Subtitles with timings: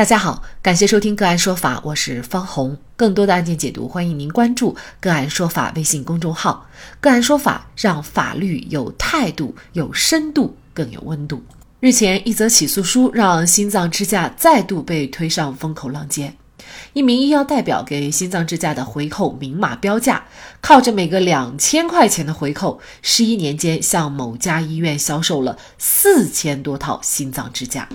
[0.00, 2.74] 大家好，感谢收听个案说法，我是方红。
[2.96, 6.66] 更多的案件解读，欢迎您关注个案说法微信公众号。
[7.02, 11.42] 个案说法让法律有态度、有深度、更有温度。
[11.80, 16.34] 日前，一则起诉书让心脏支架再度被推上风口浪尖。
[16.94, 20.24] 一名医药代表给心脏支架的回扣明码标价，
[20.62, 27.86] 靠着每个两千块钱的回扣，十一年间向某家医院销售了四千多套心脏支架。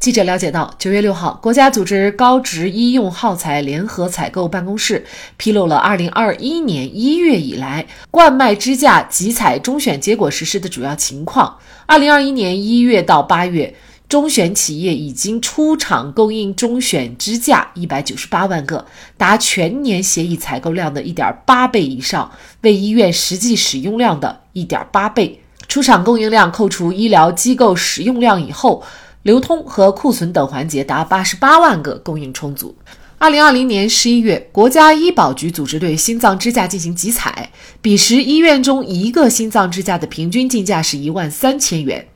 [0.00, 5.04] 记者了解到，九月六号，国家组织高值医用耗材联合采购办公室
[5.36, 11.58] 披露了二零二一年一月以来冠脉支架集采中选结果实施的主要情况。
[11.86, 13.74] 二零二一年一月到八月，
[14.08, 18.86] 中选企业已经出厂供应中选支架一百九十八万个，
[19.16, 22.30] 达全年协议采购量的一点八倍以上，
[22.60, 25.40] 为医院实际使用量的一点八倍。
[25.66, 28.84] 出厂供应量扣除医疗机构使用量以后。
[29.28, 32.74] 流通和库存等环节达八十八万个，供应充足。
[33.18, 37.50] 二零二零年十一月，国家医保局组织对心脏支架进行集采，
[37.82, 42.08] 彼时医院中一个心脏支架的平均进价是一万三千元，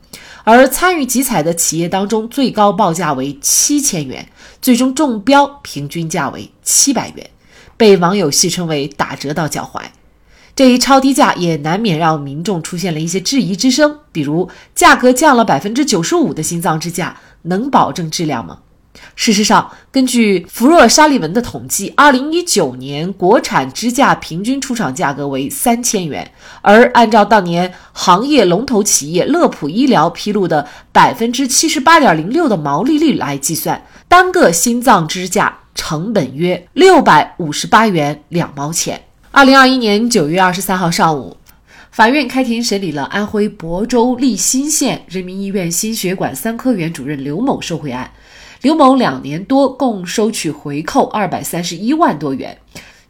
[0.45, 4.27] 而参与集采的企业当中，最高报价为七千元，
[4.63, 7.29] 最终中标平均价为七百元，
[7.77, 9.83] 被网友戏称为“打折到脚踝”。
[10.55, 18.59] 这一超低价也难免让民众出现了一些质疑之声，比如价格降了百分之九十五的心脏支架能保证质量吗？
[19.17, 39.01] 事实上，根据福若沙利文的统计，二零一九年国产支架平均出厂价格为三千元，而按照当年行业龙头企业乐普医疗披露的百分之七十八点零六的毛利率来计算，单个心脏支架成本约六百五十八元两毛钱。
[39.35, 41.39] 二零二一年九月二十三号上午，
[41.91, 48.11] 法院开庭审理了安徽亳州利辛县人民医院心血管三科原主任刘某受贿案。
[48.61, 52.59] 刘某两年多共收取回扣二百三十一万多元。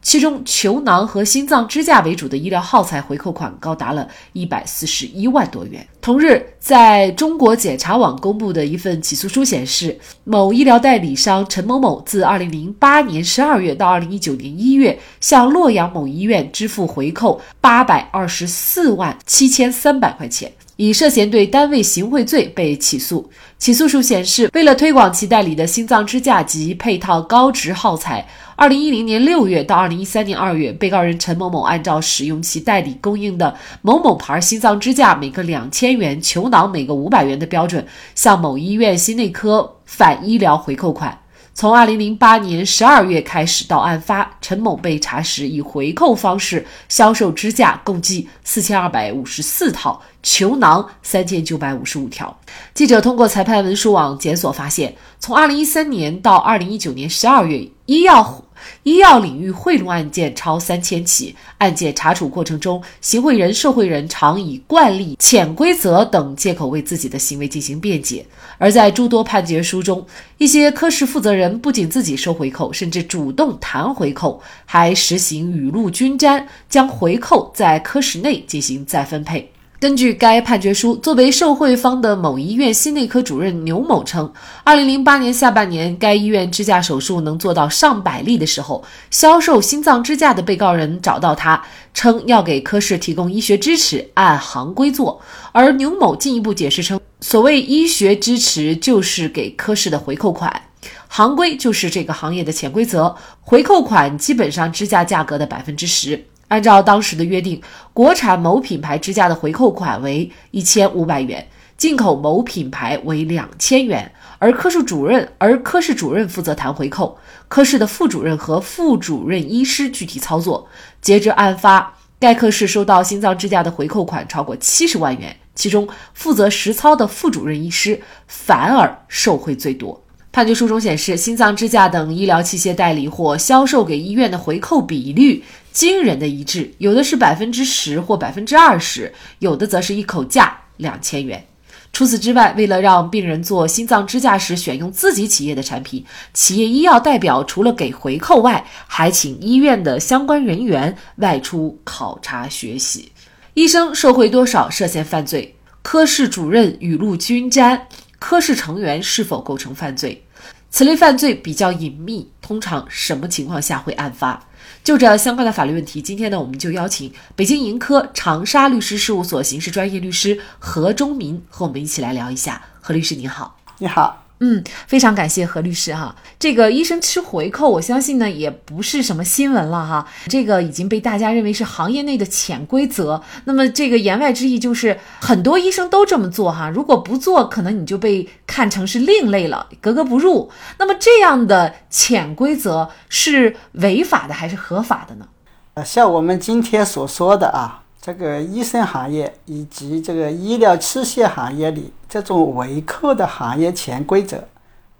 [0.02, 5.86] 其中，球囊和心脏支架为主的医疗耗材回扣款高达了一百四十一万多元。
[6.00, 20.50] 同日，在中国检察网公布的一份起诉书显示，某医疗代理商陈某某自二零零八年十二月到二零一九年一月，向洛阳某医院支付回扣八百二十四万七千三百块钱。
[20.76, 23.30] 以涉嫌对单位行贿罪被起诉。
[23.58, 41.21] 起诉书显示，为了推广其代理的心脏支架及配套高值耗材，二零一零年六月到二零一三年二月，被告人陈某某按照使用其代理供应的某某牌心脏支架每个两千元、球囊每个五百元的标准，向某医院心内科返医疗回扣款。
[41.54, 52.36] 从二零零八年十二月开始到案发，陈某被查实以回扣方式销售支架共计四千二百五十四套，球囊三千九百五十五条。
[52.74, 58.44] 记者通过裁判文书网检索发现，从二零一三年到二零一九年十二月，医药。
[58.82, 68.24] 医药领域贿赂案件超三千起，案件查处过程中，行贿人、受贿人常以惯例、潜规则等借口为自己的行为进行辩解。
[68.58, 70.06] 而在诸多判决书中，
[70.38, 79.50] 一些科室负责人不仅自己收回扣，甚至主动谈回扣，还实行雨露均沾，将回扣在科室内进行再分配。
[79.82, 84.32] 根据该判决书，作为受贿方的某医院心内科主任牛某称，
[84.62, 91.60] 二零零八年下半年，该医院支架手术能做到上百例的时候，销售心脏支架的被告人找到他，
[91.92, 95.20] 称要给科室提供医学支持，按行规做。
[95.50, 100.62] 而牛某进一步解释称，所谓医学支持就是给科室的回扣款，
[101.08, 106.26] 行规就是这个行业的潜规则，回扣款基本上支架价格的百分之十。
[106.52, 107.58] 按照当时的约定，
[107.94, 111.48] 国产某品牌支架的回扣款为一千五百元，
[111.78, 114.12] 进口某品牌为两千元。
[114.36, 117.16] 而科室主任，而科室主任负责谈回扣，
[117.48, 120.68] 科室的副主任和副主任医师具体操作。
[121.00, 129.98] 截至案发，该科室收到心脏支架的回扣款超过七十万元，其中负责实操的副主任医师反而受贿最多。
[130.30, 135.42] 判决书中显示，心脏支架等医疗器械代理或销售给医院的回扣比率。
[135.72, 141.44] 惊人的一致，有的是百分之十或百分之二十，有的则是一口价两千元。
[141.92, 153.12] 除此之外，为了让病人做心脏支架时选用自己企业的产品，企业医药代表除了给回扣外，还请医院的相关人员外出考察学习。
[153.54, 155.54] 医生受贿多少涉嫌犯罪？
[155.82, 157.86] 科室主任雨露均沾，
[158.18, 160.24] 科室成员是否构成犯罪？
[160.72, 164.42] 此类犯罪比较隐秘，通常什么情况下会案发？
[164.82, 172.62] 就这相关的法律问题，今天呢，我们就邀请北京盈科长沙律师事务所刑事专业律师何忠民和我们一起来聊一下。
[172.80, 174.21] 何律师你好，你好。
[174.44, 176.12] 嗯，非常感谢何律师哈。
[176.36, 180.04] 这个医生吃回扣，我相信呢也不是什么新闻了哈。
[180.26, 183.22] 这个已经被大家认为是行业内的潜规则。
[183.44, 186.68] 那么这个言外之意就是很多医生都这么做哈。
[186.68, 190.50] 如果不做，可能你就被看成是另类了，格格不入。
[190.76, 195.28] 那么这样的潜规则是违法的还是合法的呢？
[195.74, 201.92] 呃，像我们今天所说的啊，这个医生行业以及这个医疗器械行业里。
[202.08, 204.42] 这种违扣的行业潜规则，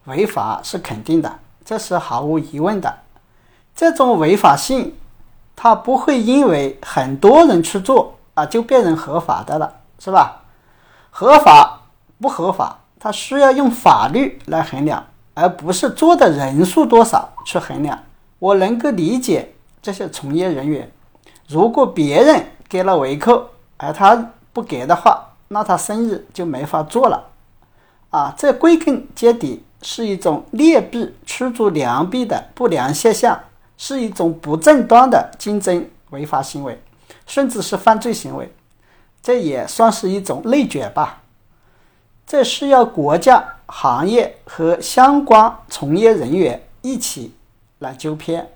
[0.05, 3.01] 违法是肯定的，这是毫无疑问的。
[3.75, 4.95] 这种违法性，
[5.55, 10.43] 它不会因为很多人去做啊就变成合法的了，是吧？
[11.11, 11.83] 合法
[12.19, 15.05] 不合法，它需要用法律来衡量，
[15.35, 17.99] 而不是做的人数多少去衡量。
[18.39, 19.53] 我能够理解
[19.83, 20.91] 这些从业人员，
[21.47, 25.29] 如果别人给了回扣，而他不给的话。
[25.49, 27.27] 那他生意就没法做了，
[28.09, 33.39] 啊，这归根结底是一种劣币驱逐良币的不良现象，
[33.77, 36.83] 是一种不正当的竞争违法行为，
[37.27, 38.51] 甚至是犯罪行为，
[39.23, 41.21] 这也算是一种内卷吧。
[42.27, 47.35] 这需要国家、行业和相关从业人员一起
[47.81, 48.51] 来纠偏。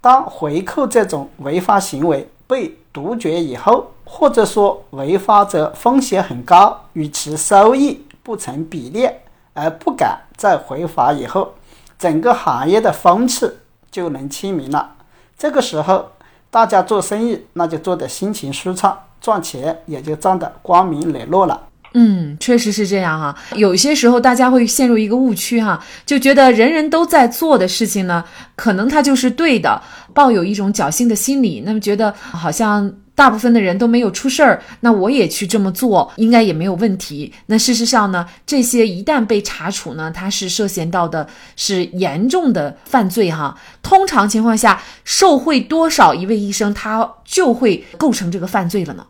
[0.00, 9.08] 当回扣这种违法行为被杜绝以后，或者说违法者风险很高，与其收益不成比例，
[9.54, 11.54] 而不敢再回法以后，
[11.96, 13.48] 整个行业的风气
[13.90, 14.96] 就能清明了。
[15.36, 16.06] 这个时候，
[16.50, 21.67] 大家做生意那就做得心情舒畅，赚钱也就赚得光明磊落了。
[21.94, 23.36] 嗯，确实是这样哈。
[23.54, 28.24] 有些时候大家会陷入一个误区哈，就觉得人人都在做的事情呢，
[28.56, 29.82] 可能它就是对的，
[30.12, 32.92] 抱有一种侥幸的心理，那么觉得好像。
[33.18, 37.32] 大部分的人都没有出事儿，那我也去这么做，应该也没有问题。
[37.46, 41.26] 那事实上呢，这些一旦被查处呢，它是涉嫌到的
[41.56, 43.58] 是严重的犯罪哈。
[43.82, 49.04] 通常情况下，受贿多少一位医生，他就会构成这个犯罪了呢？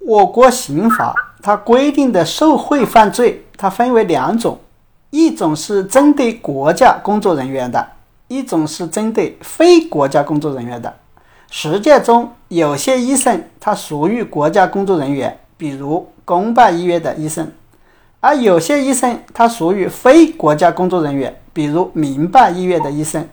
[0.00, 4.58] 我国刑法它规定的受贿犯罪，它分为两种，
[5.10, 7.84] 一种是针对国家工作人员的，
[8.28, 10.94] 一种是针对非国家工作人员的。
[11.50, 17.44] 实践中，有些医生他属于国家工作人员，比如公办医院的医生；
[18.20, 23.28] 而有些医生他属于非国家工作人员，比如民办医院的医生。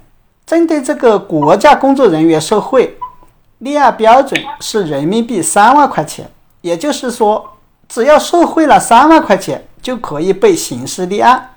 [0.46, 2.98] 针对这个国家工作人员受贿，
[3.60, 6.30] 立案标准是人民币三万块钱，
[6.62, 7.46] 也就是说，
[7.90, 11.56] 只要受贿了三万块钱，就可以被刑事立案；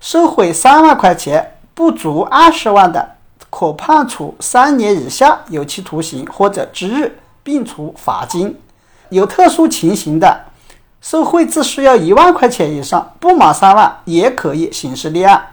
[0.00, 3.16] 受贿三万块钱不足二十万的。
[3.50, 7.10] 可判处三年以下有期徒刑或者拘役，
[7.42, 8.58] 并处罚金。
[9.10, 10.44] 有特殊情形的，
[11.02, 15.44] 受贿只需要一万块钱以上，不满三万也可以刑事立案。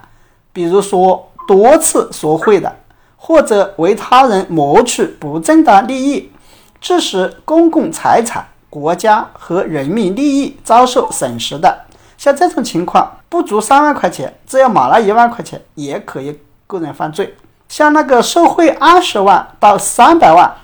[0.52, 2.74] 比如说多次索贿的，
[3.16, 6.32] 或者为他人谋取不正当利益，
[6.80, 11.84] 致使公共财产、国家和人民利益遭受损失的，
[12.16, 16.38] 像这种情况，不足三万块钱，只要满了一万块钱，也可以
[16.68, 17.36] 构成犯罪。
[17.68, 20.54] 像那个受贿二十万到三百万，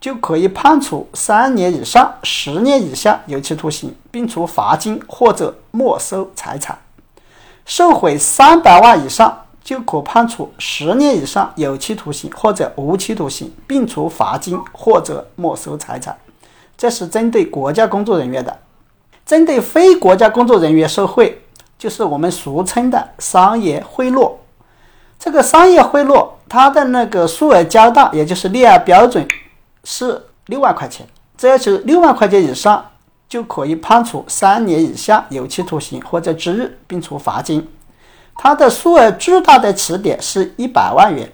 [0.00, 6.76] 就可以判处三年以上十年以下有期徒刑，并处罚金或者没收财产；
[7.64, 16.16] 受贿三百万以上，就可判处十年以上有期徒刑或者无期徒刑，并处罚金或者没收财产。
[16.82, 18.58] 这是针对国家工作人员的。
[19.24, 21.40] 针对非国家工作人员受贿，
[21.78, 24.32] 就是我们俗称的商业贿赂。
[25.16, 26.26] 这个商业贿赂。
[26.48, 29.26] 他的那个数额较大，也就是立案标准
[29.84, 31.06] 是六万块钱，
[31.38, 32.90] 只要是六万块钱以上，
[33.28, 37.66] 就可以判处三年以下有期徒刑或者拘役，并处罚金。
[38.34, 41.32] 他的数额巨大的起点是一百万元，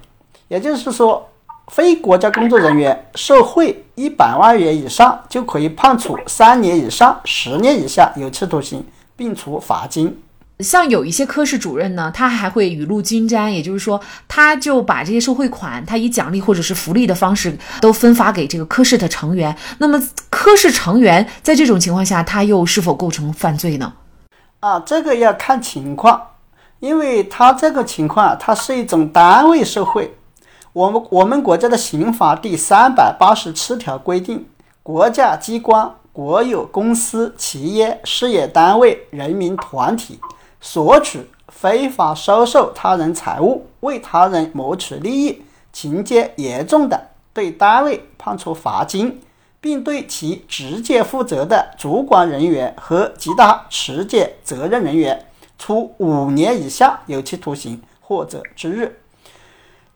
[0.48, 1.27] 也就是说，
[1.70, 8.84] 非国家工作人员受贿一百万元以上，就可以判处三年以上十年以下有期徒刑，
[9.16, 10.18] 并处罚金。
[10.60, 19.56] 像有一些科室主任呢，他还会雨露均沾，也就是说，他就把这些受贿款，他以奖励或者是福利的方式都分发给这个科室的成员。
[19.78, 23.92] 那么，科室成员在这种情况下，他又是否构成犯罪呢？
[24.58, 26.20] 啊，这个要看情况，
[26.80, 30.12] 因为他这个情况，它是一种单位受贿。
[30.72, 34.46] 我们我们国家的刑法第三百八十七条规定，
[34.82, 40.20] 国家机关、国有公司、企业、事业单位、人民团体。
[40.60, 49.20] 索取、非法收受他人财物、为他人谋取利益，情节严重的，对单位判处罚金，
[49.60, 58.88] 并对其直接负责的主管人员和其他直接责任人员处五年以下有期徒刑或者拘役。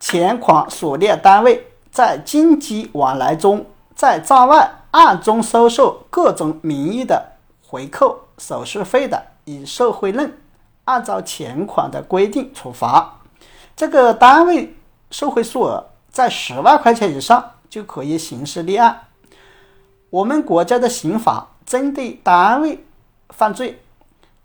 [0.03, 7.25] 钱款所列单位在经济往来中，在账外暗中收受各种名义的
[7.65, 10.37] 回扣、手续费的，以受贿论，
[10.87, 13.21] 按照钱款的规定处罚。
[13.77, 14.75] 这个单位
[15.13, 19.05] 受贿数额在十万块钱以上，就可以刑事立案。
[20.11, 22.85] 我们国家的刑法针对单位
[23.31, 23.81] 犯罪，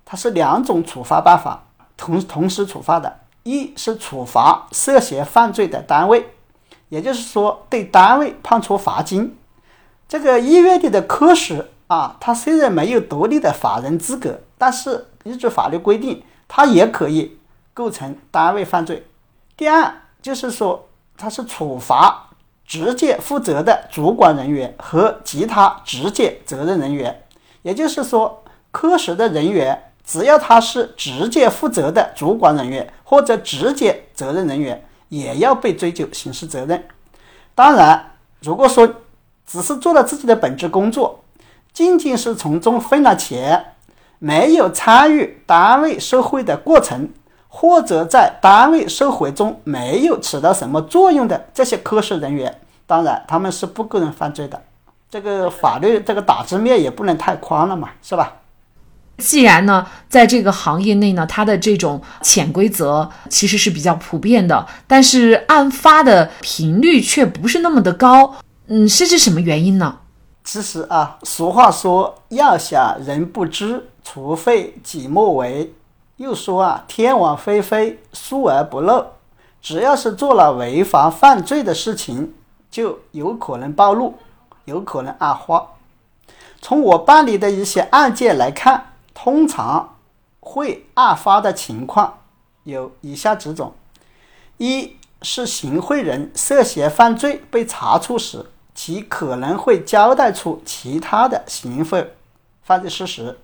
[0.05, 1.63] 它是两种处罚办法，
[1.97, 3.21] 同同时处罚的。
[3.47, 6.31] 一是处罚涉嫌犯罪的单位，
[6.89, 9.37] 也就是说对单位判处罚金。
[10.05, 17.37] 这个医院里的科室啊，它虽然没有独立的法人资格，但是依据法律规定，它也可以
[17.73, 19.07] 构成单位犯罪。
[19.55, 22.27] 第二就是说，它是处罚
[22.65, 27.23] 直接负责的主管人员和其他直接责任人员，
[27.61, 29.87] 也就是说科室的人员。
[30.07, 36.81] 只要他是直接负责的主管人员或者直接责任人员，也要被追究刑事责任。
[37.53, 38.89] 当然，如果说
[39.45, 41.23] 只是做了自己的本职工作，
[41.73, 43.73] 仅仅是从中分了钱，
[44.17, 47.09] 没有参与单位受贿的过程，
[47.49, 54.63] 或者在单位受贿中没有起到什么作用的这些科室人员，当然他们是不构成犯罪的。
[55.09, 58.37] 这个法律这个打击面也不能太宽了嘛，是吧？
[59.17, 68.36] 既然呢，在这个行业内呢，它的这种潜规则其实是比较普遍的，但是案发的频率却不是那么的高，
[68.67, 69.97] 嗯，是指什么原因呢？
[70.43, 75.74] 其实啊，俗话说“要想人不知，除非己莫为”，
[76.17, 79.03] 又说啊“天网恢恢，疏而不漏”，
[79.62, 82.33] 只要是做了违法犯罪的事情，
[82.69, 84.13] 就有可能暴露，
[84.65, 85.69] 有可能案发。
[86.62, 88.93] 从我办理的一些案件来看。
[89.19, 89.95] 通常
[90.39, 92.19] 会案发的情况
[92.65, 93.74] 有以下几种：
[94.57, 98.45] 一是行贿人涉嫌犯罪被查处时，
[98.75, 102.13] 其可能会交代出其他的行贿
[102.62, 103.39] 犯罪事实，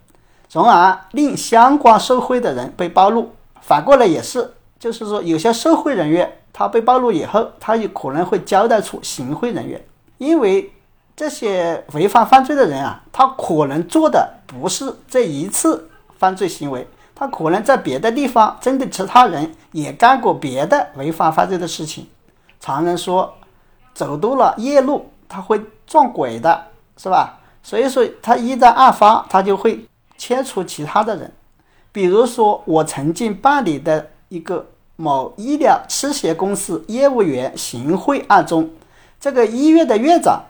[0.48, 3.32] 从而令相关受贿的人被暴露。
[3.60, 9.84] 反过来也是，就是说有些受贿人员他被暴露以后，他有可能会交代出行贿人员，
[10.20, 10.72] 因为。
[11.16, 22.08] 这些违法犯罪的人啊，他可能做的不是这一次犯罪行为，他可能在别的地方针对其他人也干过别的违法犯罪的事情。
[22.60, 23.32] 常人说，
[23.94, 26.68] 走多了夜路，他会撞鬼的，
[26.98, 27.40] 是吧？
[27.62, 29.86] 所以说，他一旦案发，他就会
[30.18, 31.32] 牵出其他的人。
[31.92, 34.66] 比如说，我曾经办理的一个
[34.96, 38.72] 某医疗器械公司业务员行贿案中，
[39.20, 40.44] 这个医院的院长。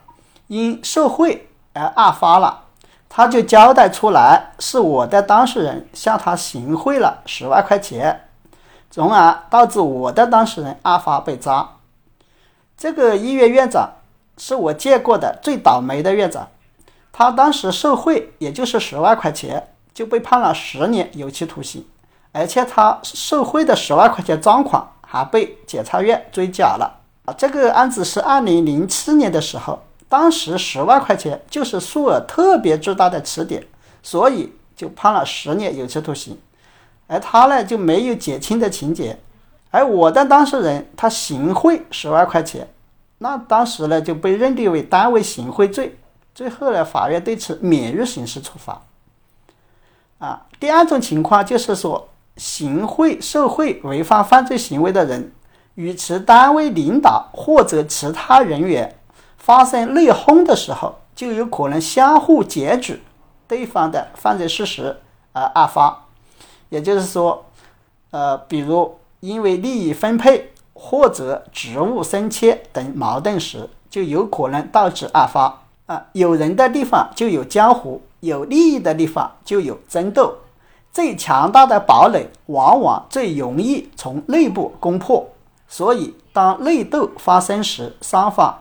[0.48, 2.66] 因受贿而案发了，
[3.10, 8.28] 他就交代出来是我的当事人向他行贿了十万块钱，
[8.92, 11.78] 从而导致我的当事人案发被抓。
[12.78, 13.94] 这个医院院长
[14.38, 16.50] 是我见过的最倒霉的院长，
[17.12, 21.86] 他当时受贿也就是十万块钱，就被判了十年有期徒刑，
[22.32, 27.00] 而且他受贿的十万块钱赃款还被检察院追缴了。
[27.26, 29.82] 啊，这个案子是二零零七年的时候。
[30.14, 33.66] 当时十万块钱就是数额特别巨大的起点，
[34.04, 36.38] 所以就判了十年有期徒刑，
[37.08, 39.18] 而他呢就没有减轻的情节，
[39.72, 42.68] 而我的当事人他行贿十万块钱，
[43.18, 45.98] 那当时呢就被认定为单位行贿罪，
[46.36, 48.84] 最后呢法院对此免于刑事处罚。
[50.20, 55.32] 啊，第二种情况就是说，行贿受贿违法犯罪行为的人
[55.74, 58.96] 与其单位领导或者其他人员。
[59.46, 63.04] 发生内讧的时候，就有可能相互检举
[63.46, 65.02] 对方的犯罪事实
[65.34, 66.06] 而案发。
[66.70, 67.44] 也就是说，
[68.12, 75.64] 呃，比如因为利益分配或者职务升迁等矛盾时，就有可能导致案发。
[75.88, 80.38] 啊，有人的地方就有江湖，有利益的地方就有争斗。
[80.94, 85.28] 最强大的堡垒往往最容易从内部攻破，
[85.68, 88.60] 所以当内斗发生时，双方。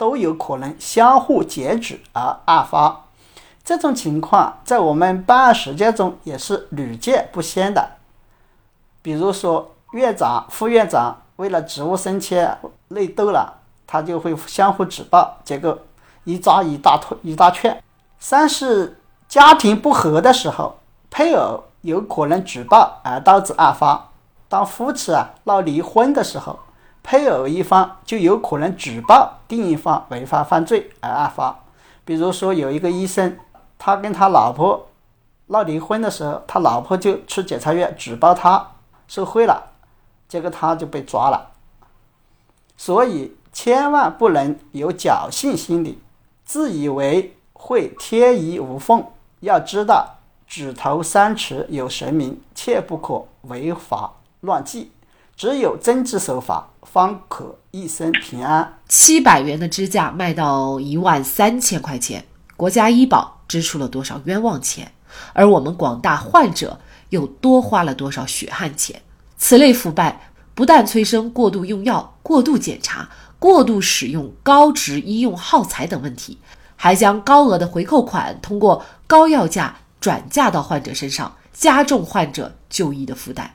[0.00, 3.04] 都有可能相互检举而案发，
[3.62, 7.86] 这种情况在我们办案实践中也是屡见不鲜的。
[9.02, 12.56] 比如说，院长、副院长为了职务升迁
[12.88, 15.78] 内斗了，他就会相互举报，结果
[16.24, 17.82] 一抓一大坨一大圈。
[18.18, 20.78] 三是家庭不和的时候，
[21.10, 24.08] 配偶有可能举报而导致案发。
[24.48, 26.58] 当夫妻啊闹离婚的时候。
[27.02, 31.64] 配偶一方就有可能举报另一方违法犯罪而案发。
[32.04, 33.38] 比如说，有一个医生，
[33.78, 34.88] 他跟他老婆
[35.46, 38.72] 闹离婚的时候，他老婆就去检察院举报他
[39.08, 39.72] 受贿了，
[40.28, 41.50] 结果他就被抓了。
[42.76, 46.00] 所以千万不能有侥幸心理，
[46.44, 49.04] 自以为会天衣无缝。
[49.40, 50.16] 要知道，
[50.46, 54.92] 举头三尺有神明，切不可违法乱纪。
[55.40, 58.78] 只有遵纪守法，方可一生平安。
[58.90, 62.22] 七百元的支架卖到一万三千块钱，
[62.58, 64.92] 国家医保支出了多少冤枉钱？
[65.32, 66.78] 而我们广大患者
[67.08, 69.00] 又多花了多少血汗钱？
[69.38, 76.36] 此类腐败不但催生过度用药、过度检查、过度使用高值医用耗材等问题，
[76.76, 83.50] 还将高额的回扣款通过高药价转嫁到患者身上，加重患者就医的负担。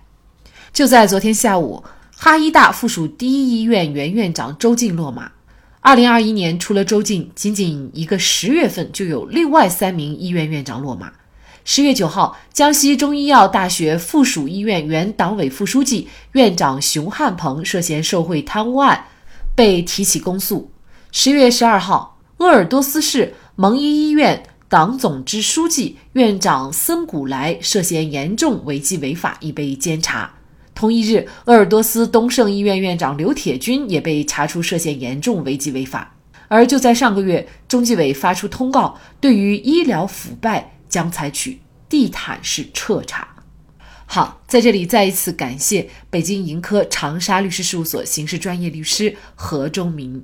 [0.75, 1.81] 就在昨天下午，
[2.17, 5.31] 哈医大附属第一医院原院长周进落马。
[5.79, 11.13] 二零二一年，除了周进，仅仅一个十月份就有另外三名医院院长落马。
[11.63, 19.05] 十月九号，江西中医药大学附属医院原党委副书记、院长熊汉鹏涉嫌受贿贪污案
[19.55, 20.69] 被提起公诉。
[21.13, 30.33] 十月十二号，鄂尔多斯市蒙医医院党总支书记、院长森古来涉嫌严重违纪违法，已被监察。
[30.75, 36.15] 同一日，鄂尔多斯东胜医院院长刘铁军也被查出涉嫌严重违纪违法。
[36.47, 43.27] 而就在上个月，中纪委发出通告，对于医疗腐败将采取地毯式彻查。
[44.05, 50.23] 好，在这里再一次感谢北京盈科长沙律师事务所刑事专业律师何忠明。